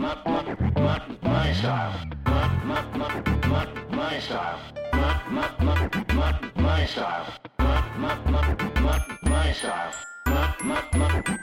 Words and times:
not 0.00 0.24
not 0.24 0.74
not 0.76 1.22
my 1.22 1.52
style. 1.52 1.92
Not 2.24 2.66
not 2.66 2.96
not 2.96 3.90
my 3.90 4.18
style. 4.18 4.58
Not 4.94 5.30
not 5.30 5.60
not 6.14 6.56
my 6.56 6.86
style. 6.86 7.26
Not 7.58 8.00
not 8.00 8.30
not 8.30 9.22
my 9.22 9.52
style. 9.52 9.92
Not 10.26 10.64
not 10.64 10.94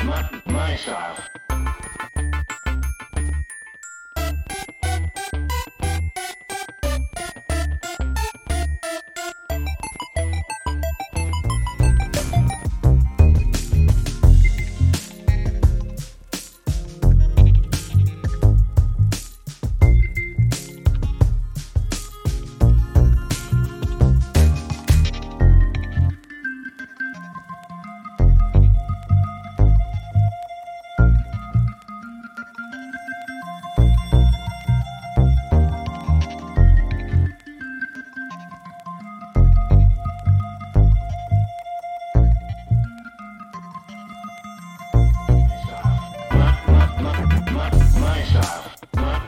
not 0.04 0.46
my 0.48 0.76
style. 0.76 1.77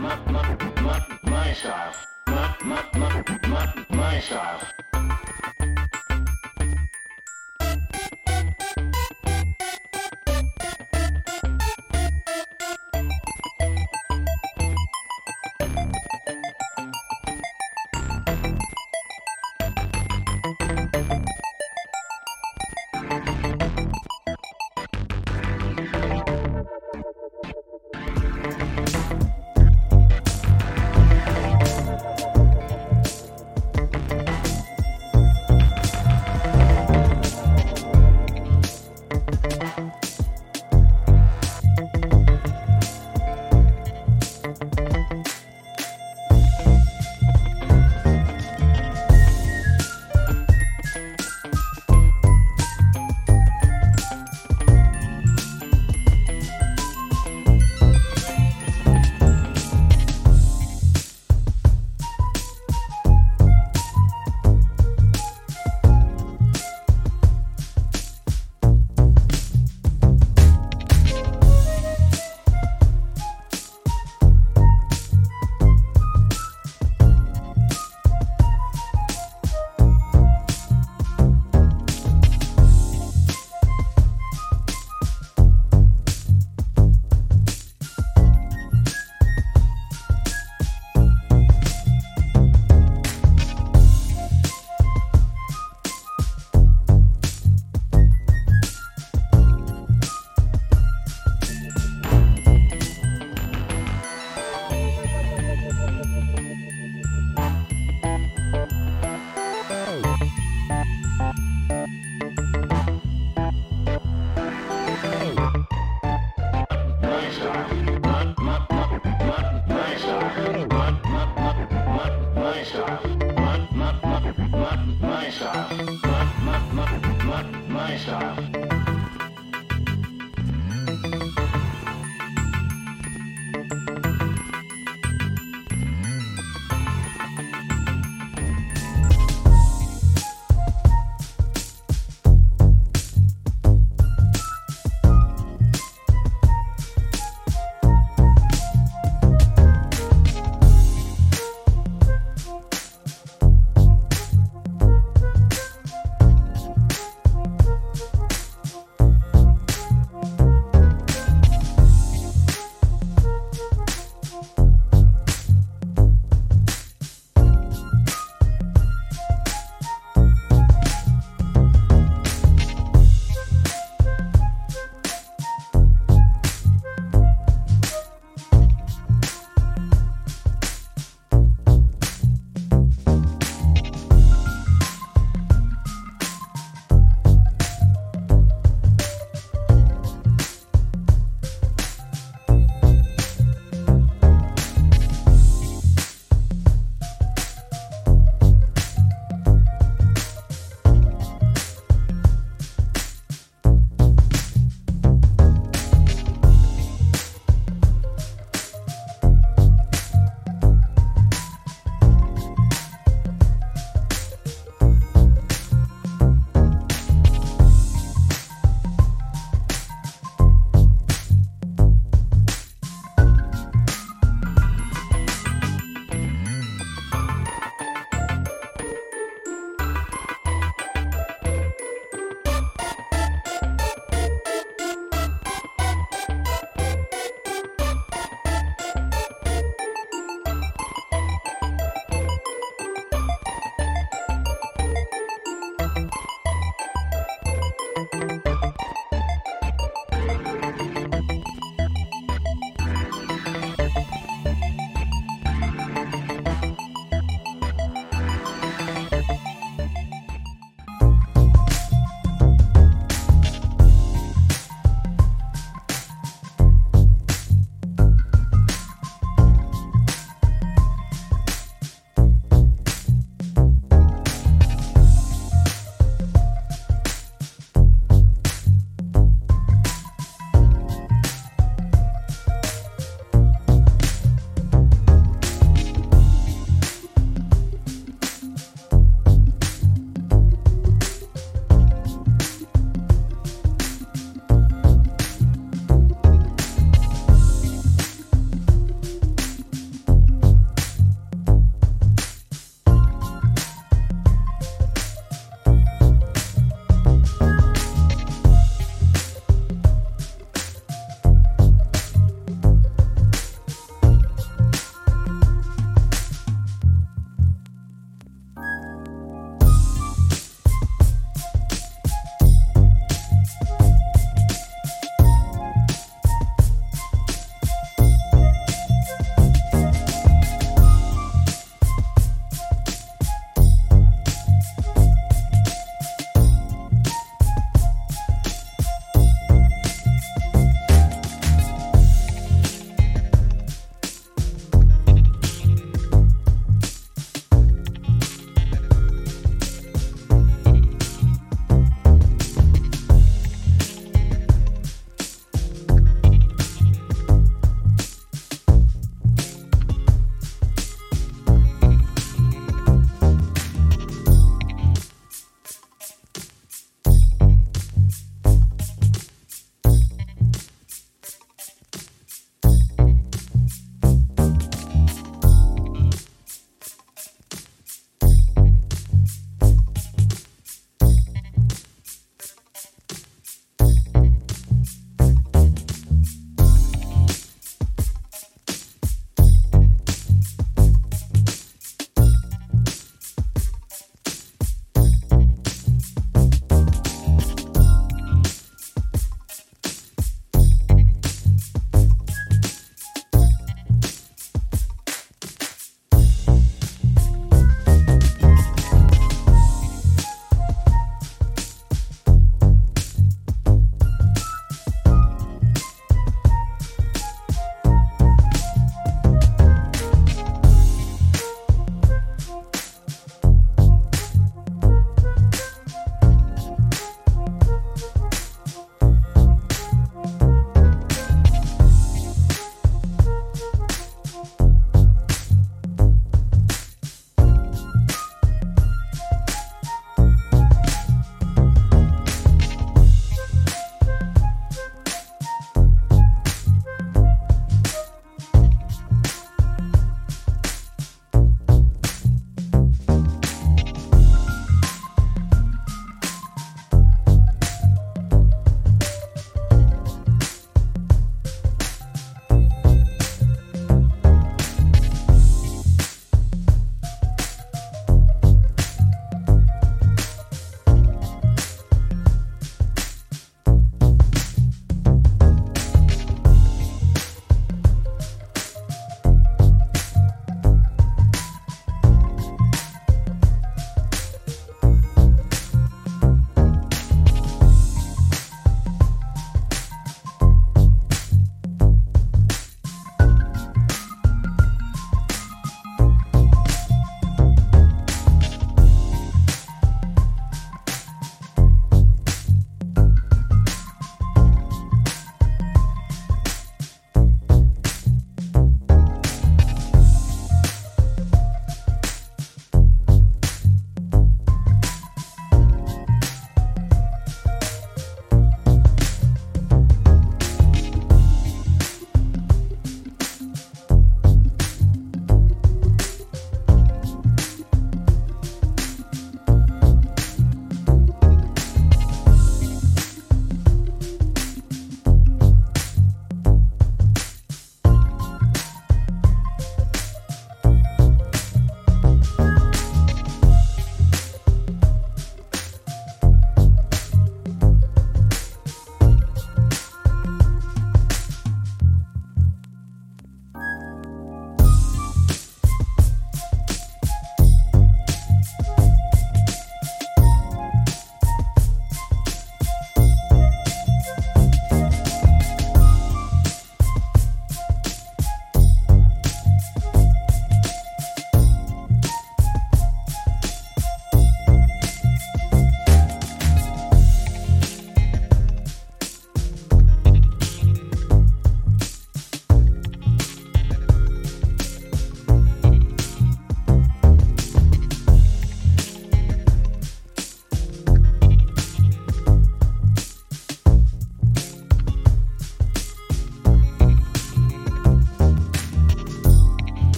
my, 0.00 0.16
my, 0.30 0.56
my, 0.80 1.18
my 1.24 1.52
style. 1.52 1.92
My, 2.26 2.56
my, 2.64 2.84
my, 2.94 3.22
my, 3.48 3.84
my 3.90 4.20
style. 4.20 4.79